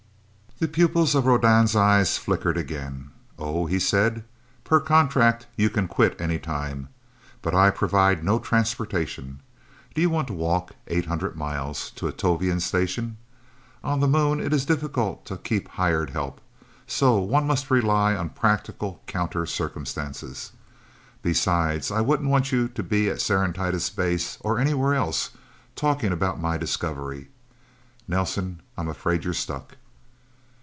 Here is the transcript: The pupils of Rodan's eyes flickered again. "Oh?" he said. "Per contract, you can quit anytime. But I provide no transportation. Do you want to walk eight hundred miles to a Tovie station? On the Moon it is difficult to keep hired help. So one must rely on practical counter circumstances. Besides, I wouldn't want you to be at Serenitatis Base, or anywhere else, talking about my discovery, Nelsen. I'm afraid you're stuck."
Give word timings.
The 0.59 0.67
pupils 0.67 1.15
of 1.15 1.25
Rodan's 1.25 1.75
eyes 1.75 2.19
flickered 2.19 2.55
again. 2.55 3.09
"Oh?" 3.39 3.65
he 3.65 3.79
said. 3.79 4.23
"Per 4.63 4.79
contract, 4.79 5.47
you 5.57 5.71
can 5.71 5.87
quit 5.87 6.21
anytime. 6.21 6.89
But 7.41 7.55
I 7.55 7.71
provide 7.71 8.23
no 8.23 8.37
transportation. 8.37 9.39
Do 9.95 10.01
you 10.01 10.11
want 10.11 10.27
to 10.27 10.35
walk 10.35 10.73
eight 10.85 11.07
hundred 11.07 11.35
miles 11.35 11.89
to 11.95 12.07
a 12.07 12.11
Tovie 12.11 12.59
station? 12.61 13.17
On 13.83 14.01
the 14.01 14.07
Moon 14.07 14.39
it 14.39 14.53
is 14.53 14.63
difficult 14.63 15.25
to 15.25 15.37
keep 15.37 15.67
hired 15.67 16.11
help. 16.11 16.39
So 16.85 17.17
one 17.17 17.47
must 17.47 17.71
rely 17.71 18.15
on 18.15 18.29
practical 18.29 19.01
counter 19.07 19.47
circumstances. 19.47 20.51
Besides, 21.23 21.89
I 21.89 22.01
wouldn't 22.01 22.29
want 22.29 22.51
you 22.51 22.67
to 22.67 22.83
be 22.83 23.09
at 23.09 23.19
Serenitatis 23.19 23.89
Base, 23.95 24.37
or 24.41 24.59
anywhere 24.59 24.93
else, 24.93 25.31
talking 25.75 26.11
about 26.11 26.39
my 26.39 26.55
discovery, 26.55 27.29
Nelsen. 28.07 28.61
I'm 28.77 28.89
afraid 28.89 29.23
you're 29.25 29.33
stuck." 29.33 29.77